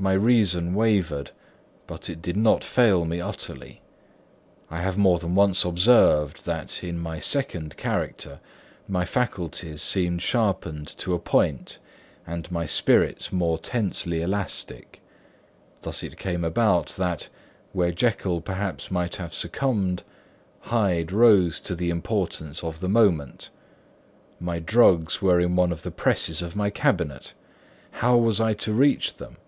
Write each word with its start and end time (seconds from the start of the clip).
My 0.00 0.12
reason 0.12 0.74
wavered, 0.74 1.32
but 1.88 2.08
it 2.08 2.22
did 2.22 2.36
not 2.36 2.62
fail 2.62 3.04
me 3.04 3.20
utterly. 3.20 3.82
I 4.70 4.80
have 4.80 4.96
more 4.96 5.18
than 5.18 5.34
once 5.34 5.64
observed 5.64 6.46
that 6.46 6.84
in 6.84 7.00
my 7.00 7.18
second 7.18 7.76
character, 7.76 8.38
my 8.86 9.04
faculties 9.04 9.82
seemed 9.82 10.22
sharpened 10.22 10.86
to 10.98 11.14
a 11.14 11.18
point 11.18 11.80
and 12.24 12.48
my 12.52 12.64
spirits 12.64 13.32
more 13.32 13.58
tensely 13.58 14.20
elastic; 14.22 15.02
thus 15.82 16.04
it 16.04 16.16
came 16.16 16.44
about 16.44 16.90
that, 16.90 17.28
where 17.72 17.90
Jekyll 17.90 18.40
perhaps 18.40 18.92
might 18.92 19.16
have 19.16 19.34
succumbed, 19.34 20.04
Hyde 20.60 21.10
rose 21.10 21.58
to 21.62 21.74
the 21.74 21.90
importance 21.90 22.62
of 22.62 22.78
the 22.78 22.88
moment. 22.88 23.50
My 24.38 24.60
drugs 24.60 25.20
were 25.20 25.40
in 25.40 25.56
one 25.56 25.72
of 25.72 25.82
the 25.82 25.90
presses 25.90 26.40
of 26.40 26.54
my 26.54 26.70
cabinet; 26.70 27.34
how 27.90 28.16
was 28.16 28.40
I 28.40 28.54
to 28.54 28.72
reach 28.72 29.16
them? 29.16 29.38